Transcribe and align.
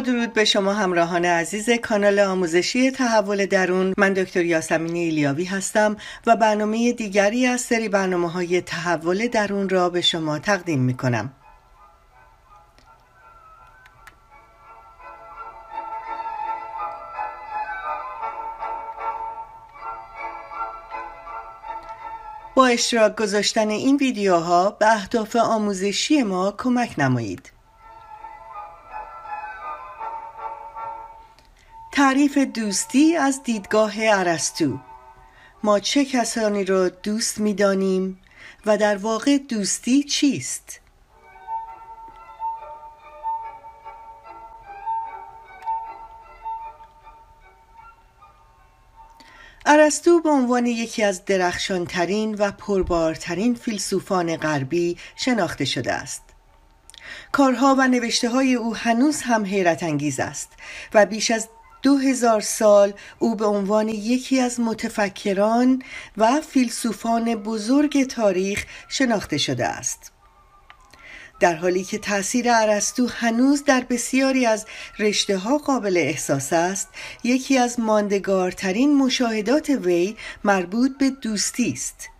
درود 0.00 0.32
به 0.32 0.44
شما 0.44 0.72
همراهان 0.72 1.24
عزیز 1.24 1.70
کانال 1.70 2.18
آموزشی 2.18 2.90
تحول 2.90 3.46
درون 3.46 3.94
من 3.98 4.12
دکتر 4.12 4.44
یاسمین 4.44 4.94
ایلیاوی 4.94 5.44
هستم 5.44 5.96
و 6.26 6.36
برنامه 6.36 6.92
دیگری 6.92 7.46
از 7.46 7.60
سری 7.60 7.88
برنامه 7.88 8.30
های 8.30 8.60
تحول 8.60 9.28
درون 9.28 9.68
را 9.68 9.90
به 9.90 10.00
شما 10.00 10.38
تقدیم 10.38 10.80
می 10.80 10.94
کنم 10.94 11.32
با 22.54 22.66
اشتراک 22.66 23.16
گذاشتن 23.16 23.68
این 23.68 23.96
ویدیوها 23.96 24.70
به 24.70 24.92
اهداف 24.92 25.36
آموزشی 25.36 26.22
ما 26.22 26.54
کمک 26.58 26.94
نمایید. 26.98 27.55
تعریف 31.96 32.38
دوستی 32.38 33.16
از 33.16 33.42
دیدگاه 33.42 33.92
ارسطو 33.98 34.78
ما 35.62 35.78
چه 35.80 36.04
کسانی 36.04 36.64
را 36.64 36.88
دوست 36.88 37.38
می‌دانیم 37.38 38.18
و 38.66 38.76
در 38.76 38.96
واقع 38.96 39.38
دوستی 39.38 40.02
چیست؟ 40.02 40.80
ارسطو 49.66 50.20
به 50.20 50.28
عنوان 50.30 50.66
یکی 50.66 51.02
از 51.02 51.24
درخشانترین 51.24 52.34
و 52.34 52.52
پربارترین 52.52 53.54
فیلسوفان 53.54 54.36
غربی 54.36 54.96
شناخته 55.16 55.64
شده 55.64 55.92
است. 55.92 56.22
کارها 57.32 57.74
و 57.78 57.88
نوشته 57.88 58.28
های 58.28 58.54
او 58.54 58.76
هنوز 58.76 59.22
هم 59.22 59.44
حیرت 59.44 59.82
انگیز 59.82 60.20
است 60.20 60.52
و 60.94 61.06
بیش 61.06 61.30
از 61.30 61.48
دو 61.86 61.96
هزار 61.96 62.40
سال 62.40 62.92
او 63.18 63.34
به 63.34 63.44
عنوان 63.46 63.88
یکی 63.88 64.40
از 64.40 64.60
متفکران 64.60 65.82
و 66.16 66.40
فیلسوفان 66.40 67.34
بزرگ 67.34 68.06
تاریخ 68.06 68.64
شناخته 68.88 69.38
شده 69.38 69.66
است. 69.66 70.12
در 71.40 71.54
حالی 71.54 71.84
که 71.84 71.98
تاثیر 71.98 72.46
ارسطو 72.50 73.06
هنوز 73.06 73.64
در 73.64 73.80
بسیاری 73.90 74.46
از 74.46 74.66
رشته 74.98 75.38
ها 75.38 75.58
قابل 75.58 75.96
احساس 75.96 76.52
است 76.52 76.88
یکی 77.24 77.58
از 77.58 77.80
ماندگارترین 77.80 78.96
مشاهدات 78.96 79.70
وی 79.70 80.16
مربوط 80.44 80.98
به 80.98 81.10
دوستی 81.10 81.72
است 81.72 82.15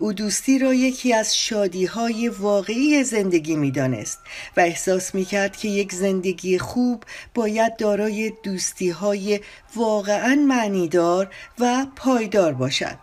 او 0.00 0.12
دوستی 0.12 0.58
را 0.58 0.74
یکی 0.74 1.14
از 1.14 1.36
شادی 1.36 1.86
های 1.86 2.28
واقعی 2.28 3.04
زندگی 3.04 3.56
می 3.56 3.70
دانست 3.70 4.18
و 4.56 4.60
احساس 4.60 5.14
می 5.14 5.24
کرد 5.24 5.56
که 5.56 5.68
یک 5.68 5.92
زندگی 5.92 6.58
خوب 6.58 7.04
باید 7.34 7.76
دارای 7.76 8.32
دوستی 8.42 8.90
های 8.90 9.40
واقعا 9.76 10.34
معنیدار 10.34 11.34
و 11.58 11.86
پایدار 11.96 12.52
باشد. 12.52 12.98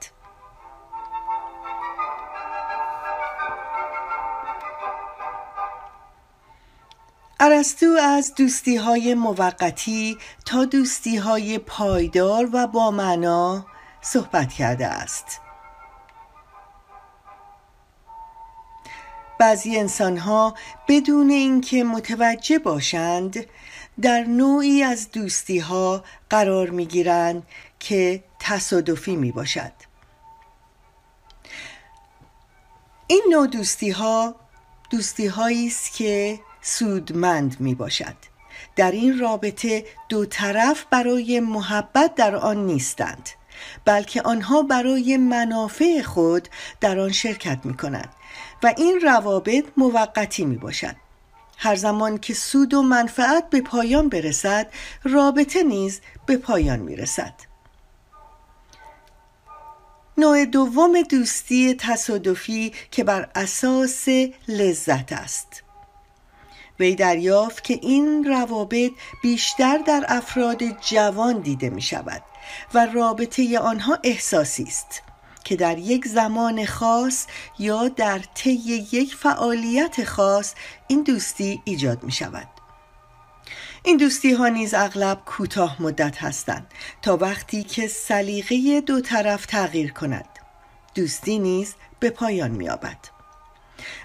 ارسطو 7.39 7.85
از 8.01 8.35
دوستی 8.35 8.75
های 8.75 9.13
موقتی 9.13 10.17
تا 10.45 10.65
دوستی 10.65 11.15
های 11.15 11.57
پایدار 11.57 12.49
و 12.53 12.67
با 12.67 12.91
معنا 12.91 13.65
صحبت 14.01 14.53
کرده 14.53 14.87
است. 14.87 15.46
بعضی 19.39 19.77
انسان 19.77 20.17
ها 20.17 20.55
بدون 20.87 21.29
اینکه 21.29 21.83
متوجه 21.83 22.59
باشند 22.59 23.45
در 24.01 24.23
نوعی 24.23 24.83
از 24.83 25.11
دوستی 25.11 25.59
ها 25.59 26.03
قرار 26.29 26.69
می 26.69 26.85
گیرند 26.85 27.43
که 27.79 28.23
تصادفی 28.39 29.15
می 29.15 29.31
باشد 29.31 29.71
این 33.07 33.23
نوع 33.31 33.47
دوستی 33.47 33.89
ها 33.89 34.35
دوستی 34.89 35.27
هایی 35.27 35.67
است 35.67 35.93
که 35.93 36.39
سودمند 36.61 37.59
می 37.59 37.75
باشد 37.75 38.15
در 38.75 38.91
این 38.91 39.19
رابطه 39.19 39.85
دو 40.09 40.25
طرف 40.25 40.85
برای 40.89 41.39
محبت 41.39 42.15
در 42.15 42.35
آن 42.35 42.65
نیستند. 42.65 43.29
بلکه 43.85 44.21
آنها 44.21 44.61
برای 44.61 45.17
منافع 45.17 46.01
خود 46.01 46.47
در 46.81 46.99
آن 46.99 47.11
شرکت 47.11 47.59
می 47.63 47.77
کنند 47.77 48.09
و 48.63 48.73
این 48.77 48.99
روابط 49.03 49.65
موقتی 49.77 50.45
می 50.45 50.57
باشد 50.57 50.95
هر 51.57 51.75
زمان 51.75 52.17
که 52.17 52.33
سود 52.33 52.73
و 52.73 52.81
منفعت 52.81 53.49
به 53.49 53.61
پایان 53.61 54.09
برسد 54.09 54.67
رابطه 55.03 55.63
نیز 55.63 56.01
به 56.25 56.37
پایان 56.37 56.79
می 56.79 56.95
رسد 56.95 57.33
نوع 60.17 60.45
دوم 60.45 61.01
دوستی 61.01 61.73
تصادفی 61.73 62.73
که 62.91 63.03
بر 63.03 63.29
اساس 63.35 64.07
لذت 64.47 65.13
است. 65.13 65.63
وی 66.79 66.95
دریافت 66.95 67.63
که 67.63 67.79
این 67.81 68.23
روابط 68.23 68.91
بیشتر 69.23 69.77
در 69.77 70.05
افراد 70.07 70.63
جوان 70.81 71.39
دیده 71.39 71.69
می 71.69 71.81
شود 71.81 72.23
و 72.73 72.85
رابطه 72.85 73.59
آنها 73.59 73.97
احساسی 74.03 74.63
است 74.63 75.01
که 75.43 75.55
در 75.55 75.77
یک 75.77 76.07
زمان 76.07 76.65
خاص 76.65 77.25
یا 77.59 77.87
در 77.87 78.19
طی 78.35 78.51
یک 78.91 79.15
فعالیت 79.15 80.03
خاص 80.03 80.53
این 80.87 81.03
دوستی 81.03 81.61
ایجاد 81.65 82.03
می 82.03 82.11
شود 82.11 82.47
این 83.83 83.97
دوستی 83.97 84.33
ها 84.33 84.47
نیز 84.47 84.73
اغلب 84.73 85.21
کوتاه 85.25 85.81
مدت 85.81 86.23
هستند 86.23 86.67
تا 87.01 87.17
وقتی 87.17 87.63
که 87.63 87.87
سلیقه 87.87 88.81
دو 88.81 89.01
طرف 89.01 89.45
تغییر 89.45 89.93
کند 89.93 90.29
دوستی 90.95 91.39
نیز 91.39 91.75
به 91.99 92.09
پایان 92.09 92.51
می 92.51 92.69
آبد. 92.69 93.16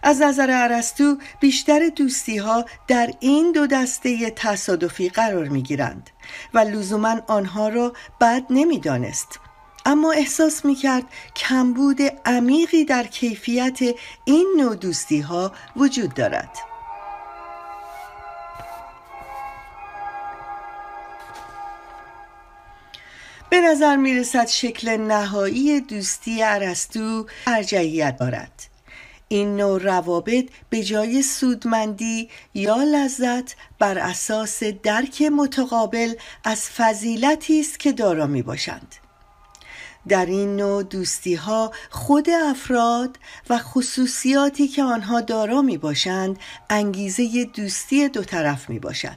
از 0.03 0.23
نظر 0.23 0.51
ارسطو 0.51 1.17
بیشتر 1.41 1.89
دوستی 1.89 2.37
ها 2.37 2.65
در 2.89 3.11
این 3.21 3.53
دو 3.53 3.67
دسته 3.67 4.31
تصادفی 4.31 5.09
قرار 5.09 5.49
می 5.49 5.63
گیرند 5.63 6.11
و 6.55 6.59
لزوما 6.59 7.21
آنها 7.27 7.69
را 7.69 7.93
بد 8.21 8.43
نمی 8.51 8.79
دانست. 8.79 9.39
اما 9.87 10.13
احساس 10.13 10.65
می 10.65 10.75
کرد 10.75 11.05
کمبود 11.37 11.99
عمیقی 12.25 12.85
در 12.85 13.05
کیفیت 13.05 13.79
این 14.25 14.55
نوع 14.57 14.77
دوستی 14.77 15.21
ها 15.21 15.53
وجود 15.77 16.15
دارد. 16.15 16.59
به 23.51 23.61
نظر 23.61 23.97
می 23.97 24.15
رسد 24.15 24.47
شکل 24.47 24.97
نهایی 24.97 25.81
دوستی 25.81 26.43
ارسطو 26.43 27.27
ارجعیت 27.47 28.17
دارد. 28.17 28.62
این 29.33 29.57
نوع 29.57 29.83
روابط 29.83 30.51
به 30.71 30.83
جای 30.83 31.23
سودمندی 31.23 32.29
یا 32.55 32.77
لذت 32.77 33.57
بر 33.79 33.99
اساس 33.99 34.63
درک 34.65 35.23
متقابل 35.23 36.15
از 36.45 36.71
فضیلتی 36.71 37.61
است 37.61 37.81
که 37.81 37.93
دارا 37.93 38.27
می 38.27 38.43
باشند. 38.43 38.95
در 40.09 40.27
این 40.27 40.57
نوع 40.57 40.83
دوستی 40.83 41.35
ها 41.35 41.73
خود 41.91 42.31
افراد 42.31 43.19
و 43.51 43.59
خصوصیاتی 43.59 44.69
که 44.69 44.83
آنها 44.83 45.21
دارا 45.21 45.63
می 45.63 45.79
باشند 45.79 46.39
انگیزه 46.71 47.45
دوستی 47.45 48.09
دو 48.09 48.25
طرف 48.25 48.71
می 48.71 48.79
باشد. 48.79 49.17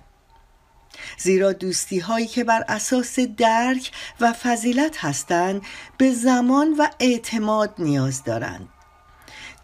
زیرا 1.18 1.54
دوستی 1.54 2.00
هایی 2.00 2.28
که 2.28 2.44
بر 2.44 2.66
اساس 2.68 3.20
درک 3.20 3.92
و 4.20 4.34
فضیلت 4.34 4.98
هستند 4.98 5.62
به 5.98 6.14
زمان 6.14 6.76
و 6.78 6.88
اعتماد 7.00 7.74
نیاز 7.80 8.24
دارند. 8.24 8.70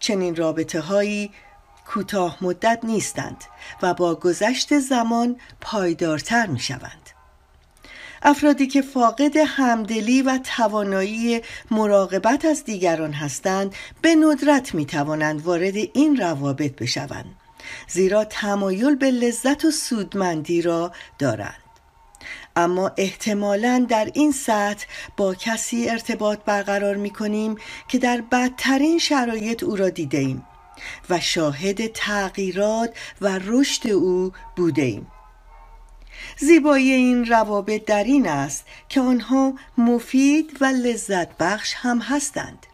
چنین 0.02 0.36
رابطه 0.36 0.80
هایی 0.80 1.30
کوتاه 1.86 2.38
مدت 2.40 2.78
نیستند 2.82 3.44
و 3.82 3.94
با 3.94 4.14
گذشت 4.14 4.78
زمان 4.78 5.36
پایدارتر 5.60 6.46
می 6.46 6.60
شوند. 6.60 7.10
افرادی 8.22 8.66
که 8.66 8.82
فاقد 8.82 9.36
همدلی 9.36 10.22
و 10.22 10.38
توانایی 10.56 11.40
مراقبت 11.70 12.44
از 12.44 12.64
دیگران 12.64 13.12
هستند 13.12 13.74
به 14.02 14.14
ندرت 14.14 14.74
می 14.74 14.86
توانند 14.86 15.42
وارد 15.42 15.74
این 15.76 16.16
روابط 16.16 16.76
بشوند 16.76 17.34
زیرا 17.88 18.24
تمایل 18.24 18.96
به 18.96 19.10
لذت 19.10 19.64
و 19.64 19.70
سودمندی 19.70 20.62
را 20.62 20.92
دارند 21.18 21.61
اما 22.56 22.92
احتمالا 22.96 23.86
در 23.88 24.10
این 24.14 24.32
سطح 24.32 24.86
با 25.16 25.34
کسی 25.34 25.88
ارتباط 25.88 26.38
برقرار 26.44 26.96
می 26.96 27.10
کنیم 27.10 27.56
که 27.88 27.98
در 27.98 28.20
بدترین 28.20 28.98
شرایط 28.98 29.62
او 29.62 29.76
را 29.76 29.88
دیده 29.88 30.18
ایم 30.18 30.46
و 31.10 31.20
شاهد 31.20 31.86
تغییرات 31.86 32.94
و 33.20 33.38
رشد 33.44 33.88
او 33.88 34.32
بوده 34.56 34.82
ایم. 34.82 35.06
زیبایی 36.38 36.92
این 36.92 37.26
روابط 37.26 37.84
در 37.84 38.04
این 38.04 38.28
است 38.28 38.64
که 38.88 39.00
آنها 39.00 39.54
مفید 39.78 40.56
و 40.60 40.64
لذت 40.64 41.36
بخش 41.38 41.74
هم 41.76 41.98
هستند 41.98 42.66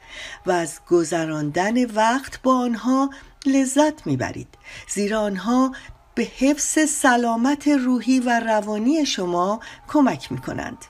و 0.46 0.50
از 0.50 0.80
گذراندن 0.90 1.84
وقت 1.84 2.42
با 2.42 2.58
آنها 2.58 3.10
لذت 3.46 4.06
می‌برید 4.06 4.48
زیرا 4.88 5.20
آنها 5.20 5.72
به 6.18 6.24
حفظ 6.38 6.78
سلامت 6.90 7.68
روحی 7.68 8.20
و 8.20 8.40
روانی 8.40 9.06
شما 9.06 9.60
کمک 9.88 10.32
می 10.32 10.38
کنند 10.38 10.84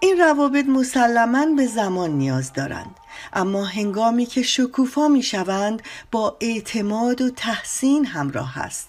این 0.00 0.18
روابط 0.18 0.64
مسلما 0.64 1.46
به 1.46 1.66
زمان 1.66 2.10
نیاز 2.10 2.52
دارند 2.52 2.96
اما 3.32 3.64
هنگامی 3.64 4.26
که 4.26 4.42
شکوفا 4.42 5.08
می 5.08 5.22
شوند 5.22 5.82
با 6.10 6.36
اعتماد 6.40 7.20
و 7.20 7.30
تحسین 7.30 8.06
همراه 8.06 8.58
است 8.58 8.88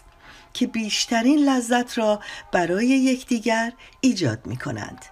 که 0.54 0.68
بیشترین 0.68 1.50
لذت 1.50 1.98
را 1.98 2.20
برای 2.52 2.88
یکدیگر 2.88 3.74
ایجاد 4.02 4.46
می 4.46 4.58
کنند. 4.58 5.06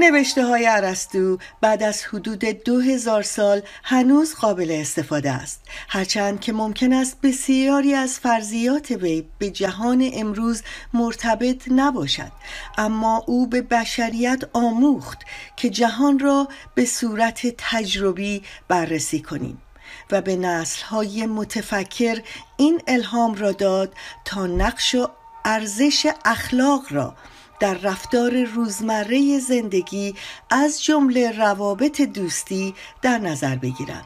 نوشته 0.00 0.44
های 0.44 0.66
عرستو 0.66 1.38
بعد 1.60 1.82
از 1.82 2.04
حدود 2.04 2.44
دو 2.44 2.80
هزار 2.80 3.22
سال 3.22 3.62
هنوز 3.84 4.34
قابل 4.34 4.70
استفاده 4.70 5.30
است. 5.32 5.60
هرچند 5.88 6.40
که 6.40 6.52
ممکن 6.52 6.92
است 6.92 7.20
بسیاری 7.20 7.94
از 7.94 8.18
فرضیات 8.18 8.90
وی 8.90 9.24
به 9.38 9.50
جهان 9.50 10.10
امروز 10.14 10.62
مرتبط 10.94 11.62
نباشد 11.70 12.32
اما 12.78 13.24
او 13.26 13.46
به 13.46 13.62
بشریت 13.62 14.42
آموخت 14.52 15.18
که 15.56 15.70
جهان 15.70 16.18
را 16.18 16.48
به 16.74 16.84
صورت 16.84 17.54
تجربی 17.58 18.42
بررسی 18.68 19.22
کنیم 19.22 19.62
و 20.10 20.20
به 20.20 20.36
نسلهای 20.36 21.26
متفکر 21.26 22.22
این 22.56 22.82
الهام 22.86 23.34
را 23.34 23.52
داد 23.52 23.92
تا 24.24 24.46
نقش 24.46 24.94
و 24.94 25.08
ارزش 25.44 26.06
اخلاق 26.24 26.82
را 26.90 27.14
در 27.60 27.74
رفتار 27.74 28.44
روزمره 28.44 29.38
زندگی 29.38 30.14
از 30.50 30.82
جمله 30.84 31.38
روابط 31.38 32.00
دوستی 32.00 32.74
در 33.02 33.18
نظر 33.18 33.56
بگیرند 33.56 34.04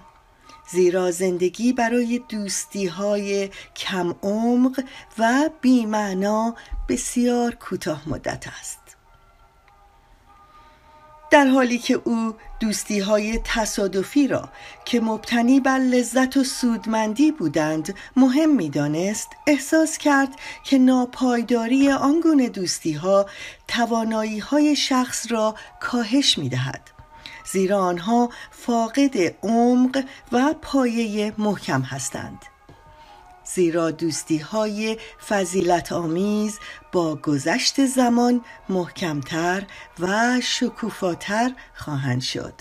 زیرا 0.71 1.11
زندگی 1.11 1.73
برای 1.73 2.21
دوستی 2.29 2.87
های 2.87 3.51
کم 3.77 4.15
عمق 4.23 4.85
و 5.19 5.51
بیمعنا 5.61 6.55
بسیار 6.89 7.55
کوتاه 7.55 8.09
مدت 8.09 8.45
است. 8.61 8.82
در 11.33 11.47
حالی 11.47 11.79
که 11.79 12.01
او 12.05 12.35
دوستی 12.61 12.99
های 12.99 13.41
تصادفی 13.45 14.29
را 14.29 14.49
که 14.85 15.01
مبتنی 15.01 15.61
بر 15.61 15.79
لذت 15.79 16.37
و 16.37 16.45
سودمندی 16.45 17.33
بودند 17.33 17.95
مهم 18.17 18.57
می 18.57 18.71
دانست 18.71 19.29
احساس 19.47 19.99
کرد 19.99 20.29
که 20.65 20.79
ناپایداری 20.79 21.91
آنگونه 21.91 22.49
دوستی 22.49 22.93
ها 22.93 23.27
توانایی 23.69 24.39
های 24.39 24.77
شخص 24.77 25.33
را 25.33 25.55
کاهش 25.81 26.39
می 26.39 26.49
دهد 26.49 26.91
زیرا 27.53 27.79
آنها 27.79 28.31
فاقد 28.51 29.17
عمق 29.43 30.05
و 30.33 30.55
پایه 30.63 31.33
محکم 31.39 31.83
هستند. 31.83 32.39
زیرا 33.45 33.91
دوستی 33.91 34.39
های 34.39 34.99
فضیلت 35.29 35.93
آمیز 35.93 36.59
با 36.93 37.15
گذشت 37.15 37.87
زمان 37.87 38.45
محکمتر 38.69 39.63
و 39.99 40.41
شکوفاتر 40.41 41.53
خواهند 41.75 42.23
شد. 42.23 42.55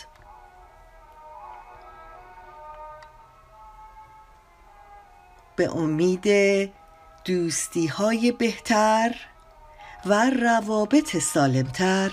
به 5.55 5.77
امید 5.77 6.27
دوستی 7.25 7.87
های 7.87 8.31
بهتر 8.31 9.15
و 10.05 10.29
روابط 10.29 11.17
سالمتر 11.17 12.11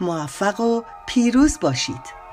موفق 0.00 0.60
و 0.60 0.82
پیروز 1.06 1.58
باشید. 1.60 2.25